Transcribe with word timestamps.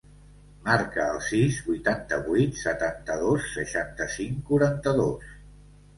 Marca 0.67 1.03
el 1.15 1.19
sis, 1.25 1.59
vuitanta-vuit, 1.67 2.57
setanta-dos, 2.63 3.45
seixanta-cinc, 3.59 4.45
quaranta-dos. 4.49 5.33